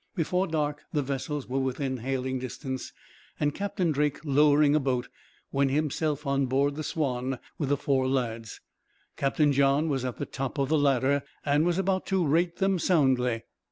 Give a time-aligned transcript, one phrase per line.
[0.15, 2.91] Before dark the vessels were within hailing distance,
[3.39, 5.09] and Captain Drake, lowering a boat,
[5.51, 8.61] went himself on board the Swanne with the four lads.
[9.15, 12.79] Captain John was at the top of the ladder, and was about to rate them
[12.79, 13.43] soundly.